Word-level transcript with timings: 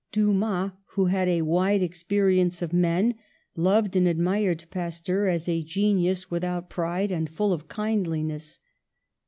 Dumas, 0.11 0.71
who 0.95 1.05
had 1.13 1.27
a 1.27 1.43
wide 1.43 1.83
experience 1.83 2.63
of 2.63 2.73
men, 2.73 3.13
loved 3.55 3.95
and 3.95 4.07
admired 4.07 4.65
Pasteur 4.71 5.27
as 5.27 5.47
a 5.47 5.61
genius 5.61 6.31
without 6.31 6.71
pride 6.71 7.11
and 7.11 7.29
full 7.29 7.53
of 7.53 7.69
kindliness. 7.69 8.59